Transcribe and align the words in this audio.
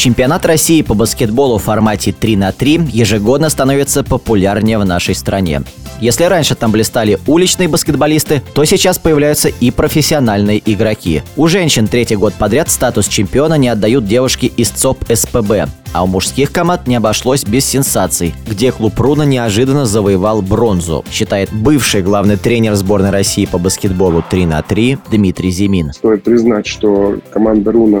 Чемпионат 0.00 0.46
России 0.46 0.80
по 0.80 0.94
баскетболу 0.94 1.58
в 1.58 1.64
формате 1.64 2.14
3 2.18 2.36
на 2.36 2.52
3 2.52 2.88
ежегодно 2.90 3.50
становится 3.50 4.02
популярнее 4.02 4.78
в 4.78 4.86
нашей 4.86 5.14
стране. 5.14 5.60
Если 6.00 6.24
раньше 6.24 6.54
там 6.54 6.72
блистали 6.72 7.18
уличные 7.26 7.68
баскетболисты, 7.68 8.40
то 8.54 8.64
сейчас 8.64 8.98
появляются 8.98 9.50
и 9.50 9.70
профессиональные 9.70 10.62
игроки. 10.64 11.22
У 11.36 11.48
женщин 11.48 11.86
третий 11.86 12.16
год 12.16 12.32
подряд 12.32 12.70
статус 12.70 13.08
чемпиона 13.08 13.58
не 13.58 13.68
отдают 13.68 14.06
девушки 14.06 14.46
из 14.46 14.70
ЦОП 14.70 15.04
СПБ. 15.14 15.68
А 15.92 16.04
у 16.04 16.06
мужских 16.06 16.50
команд 16.50 16.86
не 16.86 16.96
обошлось 16.96 17.44
без 17.44 17.66
сенсаций, 17.66 18.32
где 18.48 18.72
клуб 18.72 18.98
Руна 18.98 19.26
неожиданно 19.26 19.84
завоевал 19.84 20.40
бронзу, 20.40 21.04
считает 21.12 21.52
бывший 21.52 22.00
главный 22.00 22.38
тренер 22.38 22.74
сборной 22.74 23.10
России 23.10 23.44
по 23.44 23.58
баскетболу 23.58 24.24
3 24.30 24.46
на 24.46 24.62
3 24.62 24.96
Дмитрий 25.10 25.50
Зимин. 25.50 25.92
Стоит 25.92 26.24
признать, 26.24 26.66
что 26.66 27.18
команда 27.30 27.72
Руна 27.72 28.00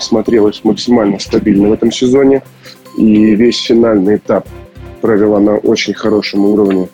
смотрелась 0.00 0.62
максимально 0.64 1.18
стабильно 1.18 1.68
в 1.68 1.72
этом 1.72 1.90
сезоне. 1.90 2.42
И 2.96 3.34
весь 3.34 3.60
финальный 3.62 4.16
этап 4.16 4.46
провела 5.00 5.40
на 5.40 5.56
очень 5.56 5.94
хорошем 5.94 6.44
уровне. 6.44 6.88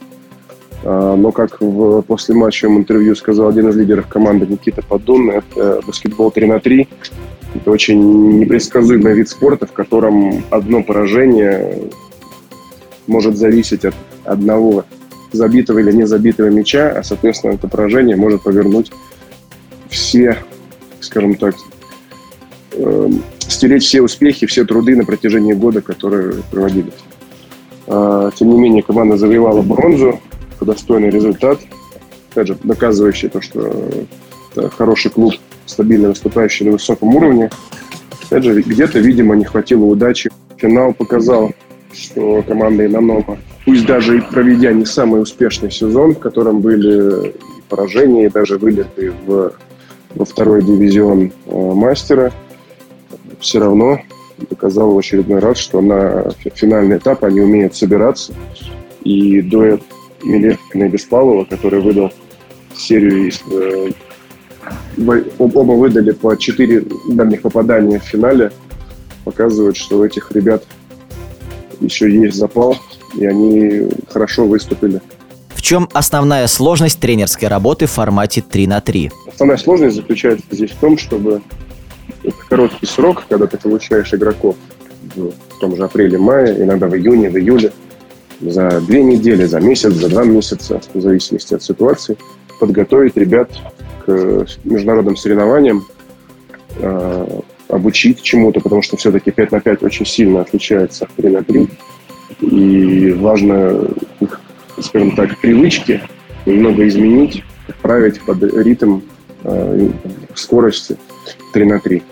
А, 0.84 1.16
но, 1.16 1.32
как 1.32 1.60
в 1.60 2.02
после 2.02 2.34
матчевом 2.34 2.78
интервью 2.78 3.16
сказал 3.16 3.48
один 3.48 3.68
из 3.68 3.76
лидеров 3.76 4.06
команды 4.06 4.46
Никита 4.46 4.82
Подун, 4.82 5.30
это 5.30 5.80
баскетбол 5.86 6.30
3 6.30 6.46
на 6.46 6.60
3. 6.60 6.88
Это 7.54 7.70
очень 7.70 8.38
непредсказуемый 8.38 9.14
вид 9.14 9.28
спорта, 9.28 9.66
в 9.66 9.72
котором 9.72 10.44
одно 10.50 10.82
поражение 10.82 11.90
может 13.06 13.36
зависеть 13.36 13.84
от 13.84 13.94
одного 14.24 14.84
забитого 15.32 15.78
или 15.78 15.92
не 15.92 16.06
забитого 16.06 16.48
мяча, 16.48 16.90
а, 16.90 17.02
соответственно, 17.02 17.52
это 17.52 17.68
поражение 17.68 18.16
может 18.16 18.42
повернуть 18.42 18.90
все, 19.88 20.38
скажем 21.00 21.34
так, 21.34 21.54
э, 22.76 23.10
стереть 23.38 23.84
все 23.84 24.02
успехи, 24.02 24.46
все 24.46 24.64
труды 24.64 24.96
на 24.96 25.04
протяжении 25.04 25.52
года, 25.52 25.80
которые 25.80 26.42
проводились. 26.50 26.94
Э, 27.86 28.30
тем 28.34 28.50
не 28.50 28.58
менее, 28.58 28.82
команда 28.82 29.16
завоевала 29.16 29.62
бронзу, 29.62 30.20
достойный 30.60 31.10
результат, 31.10 31.60
опять 32.30 32.48
же, 32.48 32.58
доказывающий 32.62 33.28
то, 33.28 33.40
что 33.40 33.90
это 34.54 34.70
хороший 34.70 35.10
клуб, 35.10 35.34
стабильно 35.66 36.08
выступающий 36.08 36.64
на 36.64 36.72
высоком 36.72 37.14
уровне. 37.14 37.50
Опять 38.24 38.44
же, 38.44 38.62
где-то, 38.62 38.98
видимо, 38.98 39.36
не 39.36 39.44
хватило 39.44 39.84
удачи. 39.84 40.30
Финал 40.56 40.94
показал, 40.94 41.52
что 41.92 42.42
команда 42.42 42.86
Инонома, 42.86 43.38
пусть 43.64 43.86
даже 43.86 44.18
и 44.18 44.20
проведя 44.20 44.72
не 44.72 44.84
самый 44.84 45.22
успешный 45.22 45.70
сезон, 45.70 46.14
в 46.14 46.18
котором 46.18 46.60
были 46.60 47.34
поражения 47.68 48.26
и 48.26 48.30
даже 48.30 48.58
вылеты 48.58 49.12
в, 49.26 49.52
во 50.14 50.24
второй 50.24 50.62
дивизион 50.62 51.32
э, 51.46 51.72
мастера, 51.74 52.32
все 53.40 53.60
равно 53.60 54.00
доказал 54.50 54.92
в 54.92 54.98
очередной 54.98 55.40
раз, 55.40 55.58
что 55.58 55.80
на 55.80 56.30
финальный 56.54 56.98
этап 56.98 57.24
они 57.24 57.40
умеют 57.40 57.74
собираться. 57.74 58.34
И 59.02 59.40
дуэт 59.40 59.82
Милевкина 60.24 60.84
и 60.84 60.88
Беспалова, 60.88 61.44
который 61.44 61.80
выдал 61.80 62.12
серию 62.76 63.28
из... 63.28 63.40
Э, 63.50 63.90
оба 65.38 65.72
выдали 65.72 66.10
по 66.10 66.36
4 66.36 66.84
дальних 67.10 67.42
попадания 67.42 67.98
в 67.98 68.04
финале. 68.04 68.52
Показывают, 69.24 69.76
что 69.76 69.98
у 69.98 70.04
этих 70.04 70.30
ребят 70.32 70.64
еще 71.80 72.10
есть 72.10 72.36
запал, 72.36 72.76
и 73.16 73.26
они 73.26 73.88
хорошо 74.08 74.46
выступили. 74.46 75.00
В 75.50 75.62
чем 75.62 75.88
основная 75.92 76.46
сложность 76.46 77.00
тренерской 77.00 77.48
работы 77.48 77.86
в 77.86 77.90
формате 77.90 78.42
3 78.48 78.66
на 78.66 78.80
3? 78.80 79.10
Основная 79.28 79.56
сложность 79.56 79.96
заключается 79.96 80.46
здесь 80.50 80.70
в 80.70 80.76
том, 80.76 80.96
чтобы 80.96 81.42
в 82.30 82.48
короткий 82.48 82.86
срок, 82.86 83.24
когда 83.28 83.46
ты 83.46 83.58
получаешь 83.58 84.12
игроков 84.12 84.56
в 85.14 85.58
том 85.60 85.76
же 85.76 85.84
апреле-мае, 85.84 86.62
иногда 86.62 86.88
в 86.88 86.96
июне, 86.96 87.30
в 87.30 87.36
июле, 87.36 87.72
за 88.40 88.80
две 88.80 89.02
недели, 89.02 89.44
за 89.44 89.60
месяц, 89.60 89.92
за 89.92 90.08
два 90.08 90.24
месяца, 90.24 90.80
в 90.92 91.00
зависимости 91.00 91.54
от 91.54 91.62
ситуации, 91.62 92.16
подготовить 92.60 93.16
ребят 93.16 93.50
к 94.04 94.46
международным 94.64 95.16
соревнованиям, 95.16 95.86
э, 96.76 97.40
обучить 97.68 98.22
чему-то, 98.22 98.60
потому 98.60 98.82
что 98.82 98.96
все-таки 98.96 99.30
5 99.30 99.52
на 99.52 99.60
5 99.60 99.82
очень 99.82 100.06
сильно 100.06 100.42
отличается 100.42 101.04
от 101.04 101.12
3 101.14 101.30
на 101.30 101.42
3. 101.42 101.68
И 102.40 103.12
важно 103.12 103.88
их, 104.20 104.40
скажем 104.80 105.16
так, 105.16 105.38
привычки 105.40 106.02
немного 106.44 106.86
изменить, 106.86 107.42
отправить 107.68 108.20
под 108.20 108.42
ритм 108.42 109.00
э, 109.44 109.90
скорости 110.34 110.96
3 111.52 111.64
на 111.64 111.80
3. 111.80 112.02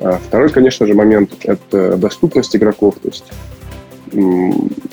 А 0.00 0.20
второй, 0.24 0.50
конечно 0.50 0.86
же, 0.86 0.94
момент– 0.94 1.32
это 1.44 1.96
доступность 1.96 2.54
игроков. 2.54 2.96
То 3.02 3.08
есть 3.08 3.24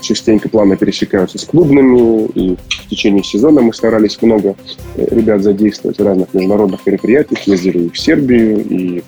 частенько 0.02 0.50
планы 0.50 0.78
пересекаются 0.78 1.38
с 1.38 1.46
клубными, 1.46 2.26
и 2.34 2.58
в 2.68 2.90
течение 2.90 3.24
сезона 3.24 3.62
мы 3.62 3.74
старались 3.74 4.22
много 4.22 4.56
э, 4.96 5.08
ребят 5.10 5.42
задействовать 5.42 6.00
в 6.00 6.04
разных 6.04 6.34
международных 6.34 6.86
мероприятиях, 6.86 7.42
ездили 7.48 7.86
и 7.86 7.90
в 7.90 7.98
Сербию, 7.98 8.66
и 8.68 9.04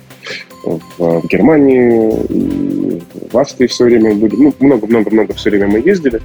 в, 0.64 0.82
в 0.98 1.28
Германию, 1.28 2.26
и 2.30 3.02
в 3.32 3.38
Австрии 3.38 3.68
все 3.68 3.86
время 3.86 4.16
были. 4.16 4.36
Ну, 4.36 4.54
много-много-много 4.60 5.34
все 5.34 5.50
время 5.50 5.68
мы 5.68 5.80
ездили. 5.80 6.22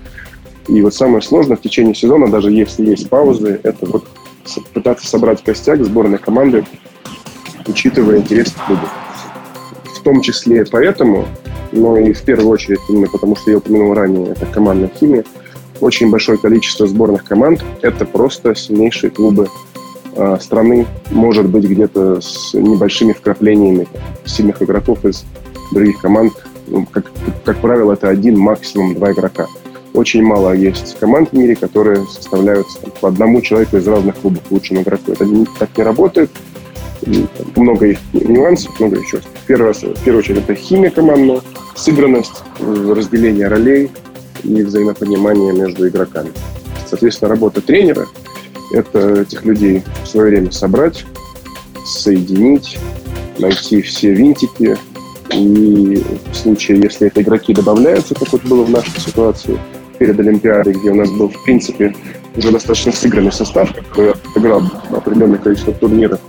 И 0.69 0.81
вот 0.81 0.95
самое 0.95 1.23
сложное 1.23 1.57
в 1.57 1.61
течение 1.61 1.95
сезона, 1.95 2.29
даже 2.29 2.51
если 2.51 2.91
есть 2.91 3.09
паузы, 3.09 3.61
это 3.63 3.87
вот 3.87 4.07
пытаться 4.73 5.07
собрать 5.07 5.43
костяк 5.43 5.85
сборной 5.85 6.19
команды, 6.19 6.65
учитывая 7.67 8.19
интерес 8.19 8.53
клуба. 8.67 8.89
В 9.85 10.03
том 10.03 10.21
числе 10.21 10.65
поэтому 10.65 11.27
но 11.73 11.97
и 11.97 12.13
в 12.13 12.23
первую 12.23 12.51
очередь, 12.51 12.81
именно 12.89 13.09
потому 13.09 13.35
что 13.35 13.51
я 13.51 13.59
упомянул 13.59 13.95
ранее, 13.95 14.29
это 14.33 14.47
командная 14.47 14.91
химия. 14.95 15.25
Очень 15.81 16.11
большое 16.11 16.39
количество 16.39 16.87
сборных 16.87 17.25
команд– 17.25 17.65
это 17.83 18.05
просто 18.05 18.55
сильнейшие 18.55 19.11
клубы 19.11 19.49
э, 20.15 20.37
страны, 20.41 20.87
может 21.11 21.49
быть, 21.49 21.65
где-то 21.65 22.21
с 22.21 22.55
небольшими 22.55 23.13
вкраплениями 23.13 23.89
сильных 24.25 24.63
игроков 24.63 25.05
из 25.05 25.25
других 25.73 26.01
команд. 26.01 26.33
Ну, 26.69 26.87
как, 26.87 27.11
как 27.45 27.59
правило, 27.59 27.95
это 27.95 28.09
один, 28.09 28.39
максимум 28.39 28.95
два 28.95 29.13
игрока. 29.13 29.47
Очень 29.95 30.23
мало 30.23 30.53
есть 30.53 30.97
команд 31.01 31.31
в 31.31 31.33
мире, 31.33 31.57
которые 31.57 32.07
составляются 32.07 32.81
там, 32.81 32.93
по 33.01 33.09
одному 33.09 33.41
человеку 33.41 33.77
из 33.77 33.89
разных 33.89 34.17
клубов 34.17 34.43
лучшему 34.51 34.83
игроку. 34.83 35.13
Это 35.13 35.25
не, 35.25 35.47
так 35.59 35.77
не 35.77 35.83
работает. 35.83 36.31
Много 37.57 37.87
есть 37.87 38.01
нюансов, 38.13 38.79
много 38.81 38.99
еще. 38.99 39.19
В 39.19 39.47
первую, 39.47 39.75
в 39.75 40.05
первую 40.05 40.19
очередь, 40.19 40.39
это 40.39 40.55
химия 40.55 40.91
командная, 40.91 41.41
сыгранность, 41.75 42.43
разделение 42.61 43.49
ролей 43.49 43.91
и 44.45 44.63
взаимопонимание 44.63 45.53
между 45.53 45.89
игроками. 45.89 46.31
Соответственно, 46.89 47.31
работа 47.31 47.61
тренера– 47.61 48.07
это 48.73 49.23
этих 49.23 49.45
людей 49.45 49.83
в 50.05 50.09
свое 50.09 50.31
время 50.31 50.51
собрать, 50.53 51.05
соединить, 51.85 52.79
найти 53.39 53.83
все 53.83 54.13
винтики. 54.13 54.77
И 55.33 56.03
в 56.31 56.37
случае, 56.37 56.81
если 56.81 57.07
это 57.07 57.23
игроки 57.23 57.55
добавляются, 57.55 58.15
как 58.15 58.33
вот 58.33 58.43
было 58.43 58.65
в 58.65 58.71
нашей 58.71 59.01
ситуации 59.01 59.59
перед 59.99 60.19
Олимпиадой, 60.21 60.75
где 60.75 60.91
у 60.91 60.95
нас 60.95 61.11
был, 61.11 61.29
в 61.29 61.45
принципе, 61.45 61.95
уже 62.37 62.51
достаточно 62.51 62.93
сыгранный 62.93 63.33
состав, 63.33 63.73
который 63.75 64.15
играл 64.37 64.63
определенное 64.91 65.39
количество 65.39 65.73
турниров, 65.73 66.21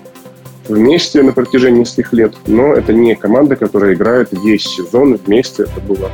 вместе 0.67 1.21
на 1.23 1.33
протяжении 1.33 1.81
нескольких 1.81 2.13
лет, 2.13 2.33
но 2.47 2.73
это 2.73 2.93
не 2.93 3.15
команда, 3.15 3.55
которая 3.55 3.93
играет 3.93 4.29
весь 4.31 4.63
сезон 4.63 5.19
вместе. 5.25 5.63
Это 5.63 5.81
было, 5.81 6.11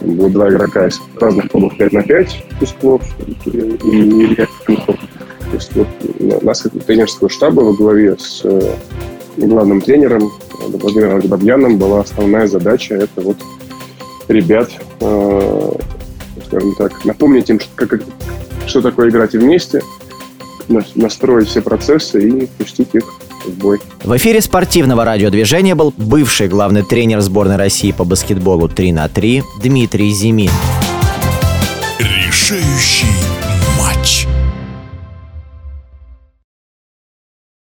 было 0.00 0.30
два 0.30 0.48
игрока 0.48 0.86
из 0.86 1.00
разных 1.16 1.50
клубов 1.50 1.76
5 1.76 1.92
на 1.92 2.02
5 2.02 2.44
Кусков 2.60 3.02
и 3.26 3.50
Илья 3.50 4.46
Кунков. 4.66 4.96
То 4.96 5.54
есть 5.54 5.74
вот 5.74 6.42
нас 6.42 6.66
тренерского 6.86 7.30
штаба 7.30 7.60
во 7.60 7.72
главе 7.72 8.16
с 8.18 8.42
э, 8.44 8.74
главным 9.38 9.80
тренером 9.80 10.30
Владимиром 10.66 11.18
Агбабьяном 11.18 11.78
была 11.78 12.00
основная 12.00 12.46
задача 12.46 12.94
это 12.94 13.22
вот 13.22 13.38
ребят, 14.28 14.70
э, 15.00 15.72
скажем 16.46 16.74
так, 16.76 17.04
напомнить 17.04 17.48
им, 17.48 17.58
как, 17.74 17.88
как, 17.88 18.02
что 18.66 18.82
такое 18.82 19.08
играть 19.08 19.32
вместе, 19.32 19.82
настроить 20.94 21.48
все 21.48 21.62
процессы 21.62 22.28
и 22.28 22.46
пустить 22.58 22.94
их 22.94 23.04
бой. 23.50 23.80
В 24.02 24.16
эфире 24.16 24.40
спортивного 24.40 25.04
радиодвижения 25.04 25.74
был 25.74 25.92
бывший 25.96 26.48
главный 26.48 26.82
тренер 26.82 27.20
сборной 27.20 27.56
России 27.56 27.92
по 27.92 28.04
баскетболу 28.04 28.68
3 28.68 28.92
на 28.92 29.08
3 29.08 29.42
Дмитрий 29.62 30.10
Зимин. 30.12 30.50
Решающий 31.98 33.17